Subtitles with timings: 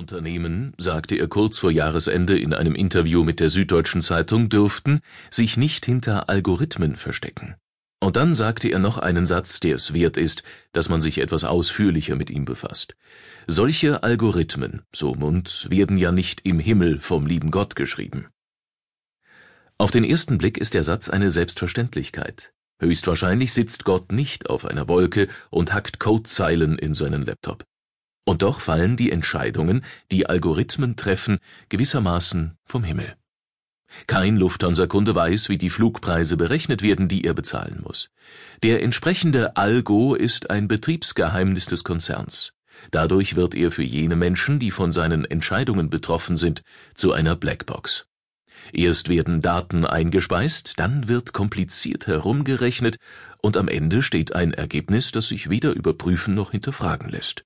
[0.00, 5.58] Unternehmen, sagte er kurz vor Jahresende in einem Interview mit der Süddeutschen Zeitung, dürften sich
[5.58, 7.56] nicht hinter Algorithmen verstecken.
[8.00, 10.42] Und dann sagte er noch einen Satz, der es wert ist,
[10.72, 12.96] dass man sich etwas ausführlicher mit ihm befasst.
[13.46, 18.28] Solche Algorithmen, so Mund, werden ja nicht im Himmel vom lieben Gott geschrieben.
[19.76, 22.54] Auf den ersten Blick ist der Satz eine Selbstverständlichkeit.
[22.80, 27.64] Höchstwahrscheinlich sitzt Gott nicht auf einer Wolke und hackt Codezeilen in seinen Laptop.
[28.24, 31.38] Und doch fallen die Entscheidungen, die Algorithmen treffen,
[31.68, 33.16] gewissermaßen vom Himmel.
[34.06, 38.10] Kein Lufthansa-Kunde weiß, wie die Flugpreise berechnet werden, die er bezahlen muss.
[38.62, 42.52] Der entsprechende Algo ist ein Betriebsgeheimnis des Konzerns.
[42.90, 46.62] Dadurch wird er für jene Menschen, die von seinen Entscheidungen betroffen sind,
[46.94, 48.06] zu einer Blackbox.
[48.72, 52.96] Erst werden Daten eingespeist, dann wird kompliziert herumgerechnet
[53.38, 57.44] und am Ende steht ein Ergebnis, das sich weder überprüfen noch hinterfragen lässt.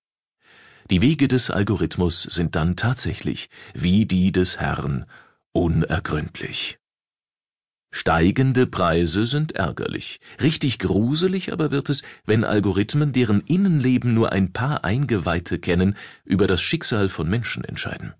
[0.90, 5.06] Die Wege des Algorithmus sind dann tatsächlich, wie die des Herrn,
[5.52, 6.78] unergründlich.
[7.90, 10.18] Steigende Preise sind ärgerlich.
[10.42, 16.48] Richtig gruselig aber wird es, wenn Algorithmen, deren Innenleben nur ein paar Eingeweihte kennen, über
[16.48, 18.12] das Schicksal von Menschen entscheiden.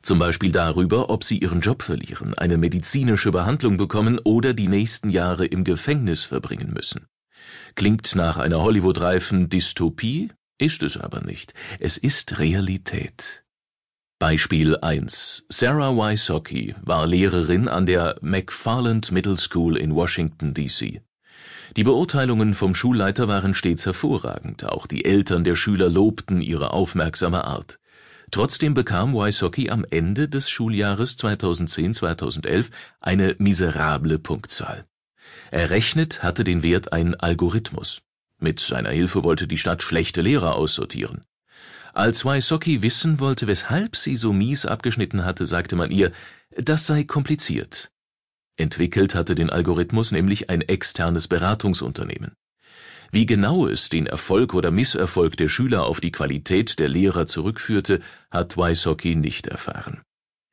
[0.00, 5.10] Zum Beispiel darüber, ob sie ihren Job verlieren, eine medizinische Behandlung bekommen oder die nächsten
[5.10, 7.06] Jahre im Gefängnis verbringen müssen.
[7.74, 11.54] Klingt nach einer Hollywood-reifen Dystopie, ist es aber nicht.
[11.80, 13.44] Es ist Realität.
[14.18, 15.46] Beispiel 1.
[15.48, 21.02] Sarah Wysocki war Lehrerin an der McFarland Middle School in Washington, D.C.
[21.76, 27.44] Die Beurteilungen vom Schulleiter waren stets hervorragend, auch die Eltern der Schüler lobten ihre aufmerksame
[27.44, 27.80] Art.
[28.30, 34.86] Trotzdem bekam Wysocki am Ende des Schuljahres 2010-2011 eine miserable Punktzahl.
[35.50, 38.02] Errechnet hatte den Wert ein Algorithmus.
[38.38, 41.24] Mit seiner Hilfe wollte die Stadt schlechte Lehrer aussortieren.
[41.92, 46.10] Als Wysocki wissen wollte, weshalb sie so mies abgeschnitten hatte, sagte man ihr,
[46.50, 47.92] das sei kompliziert.
[48.56, 52.32] Entwickelt hatte den Algorithmus nämlich ein externes Beratungsunternehmen.
[53.12, 58.00] Wie genau es den Erfolg oder Misserfolg der Schüler auf die Qualität der Lehrer zurückführte,
[58.30, 60.02] hat Wysocki nicht erfahren.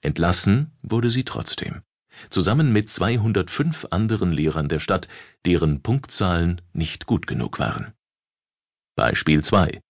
[0.01, 1.81] Entlassen wurde sie trotzdem
[2.29, 5.07] zusammen mit 205 anderen Lehrern der Stadt,
[5.45, 7.93] deren Punktzahlen nicht gut genug waren.
[8.95, 9.81] Beispiel 2.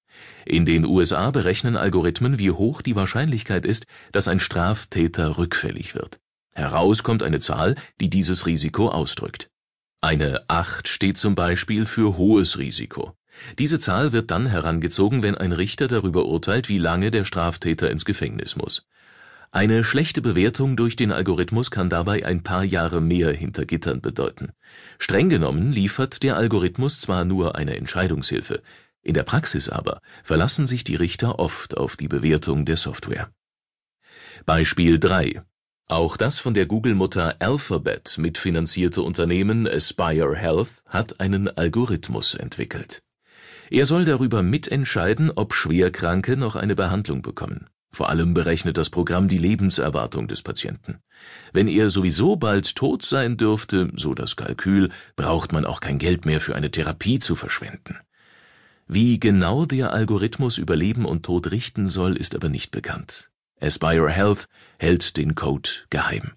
[0.46, 6.20] In den USA berechnen Algorithmen, wie hoch die Wahrscheinlichkeit ist, dass ein Straftäter rückfällig wird.
[6.54, 9.50] Heraus kommt eine Zahl, die dieses Risiko ausdrückt.
[10.02, 13.14] Eine 8 steht zum Beispiel für hohes Risiko.
[13.60, 18.04] Diese Zahl wird dann herangezogen, wenn ein Richter darüber urteilt, wie lange der Straftäter ins
[18.04, 18.86] Gefängnis muss.
[19.52, 24.54] Eine schlechte Bewertung durch den Algorithmus kann dabei ein paar Jahre mehr hinter Gittern bedeuten.
[24.98, 28.62] Streng genommen liefert der Algorithmus zwar nur eine Entscheidungshilfe,
[29.02, 33.30] in der Praxis aber verlassen sich die Richter oft auf die Bewertung der Software.
[34.46, 35.44] Beispiel 3
[35.92, 43.04] auch das von der Google-Mutter Alphabet mitfinanzierte Unternehmen Aspire Health hat einen Algorithmus entwickelt.
[43.70, 47.68] Er soll darüber mitentscheiden, ob Schwerkranke noch eine Behandlung bekommen.
[47.94, 51.00] Vor allem berechnet das Programm die Lebenserwartung des Patienten.
[51.52, 56.26] Wenn er sowieso bald tot sein dürfte, so das Kalkül, braucht man auch kein Geld
[56.26, 57.98] mehr für eine Therapie zu verschwenden.
[58.88, 63.30] Wie genau der Algorithmus über Leben und Tod richten soll, ist aber nicht bekannt.
[63.60, 64.48] Aspire Health
[64.80, 66.32] hält den Code geheim.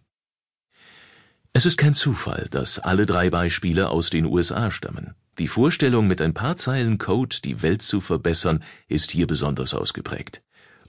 [1.53, 5.15] Es ist kein Zufall, dass alle drei Beispiele aus den USA stammen.
[5.39, 10.43] Die Vorstellung, mit ein paar Zeilen Code die Welt zu verbessern, ist hier besonders ausgeprägt.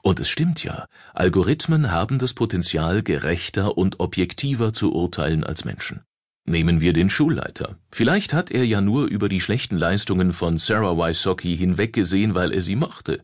[0.06, 6.02] Und es stimmt ja, Algorithmen haben das Potenzial, gerechter und objektiver zu urteilen als Menschen.
[6.46, 7.80] Nehmen wir den Schulleiter.
[7.92, 12.62] Vielleicht hat er ja nur über die schlechten Leistungen von Sarah Wysocki hinweggesehen, weil er
[12.62, 13.24] sie mochte.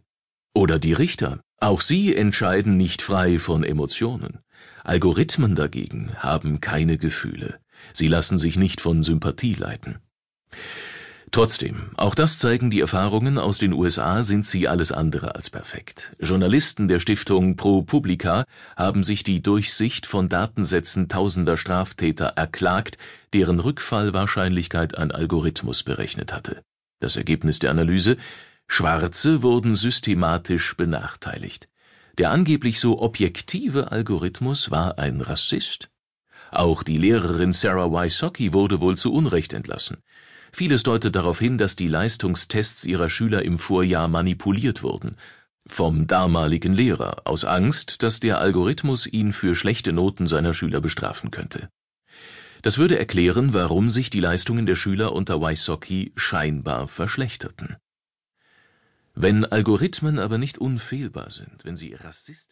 [0.55, 1.41] Oder die Richter.
[1.57, 4.39] Auch sie entscheiden nicht frei von Emotionen.
[4.83, 7.59] Algorithmen dagegen haben keine Gefühle.
[7.93, 9.99] Sie lassen sich nicht von Sympathie leiten.
[11.31, 16.13] Trotzdem, auch das zeigen die Erfahrungen aus den USA, sind sie alles andere als perfekt.
[16.19, 18.43] Journalisten der Stiftung ProPublica
[18.75, 22.97] haben sich die Durchsicht von Datensätzen tausender Straftäter erklagt,
[23.31, 26.63] deren Rückfallwahrscheinlichkeit ein Algorithmus berechnet hatte.
[26.99, 28.17] Das Ergebnis der Analyse
[28.67, 31.69] Schwarze wurden systematisch benachteiligt.
[32.17, 35.89] Der angeblich so objektive Algorithmus war ein Rassist.
[36.51, 39.97] Auch die Lehrerin Sarah Wysocki wurde wohl zu Unrecht entlassen.
[40.51, 45.15] Vieles deutet darauf hin, dass die Leistungstests ihrer Schüler im Vorjahr manipuliert wurden.
[45.65, 51.31] Vom damaligen Lehrer, aus Angst, dass der Algorithmus ihn für schlechte Noten seiner Schüler bestrafen
[51.31, 51.69] könnte.
[52.61, 57.77] Das würde erklären, warum sich die Leistungen der Schüler unter Wysocki scheinbar verschlechterten.
[59.13, 62.47] Wenn Algorithmen aber nicht unfehlbar sind, wenn sie rassistisch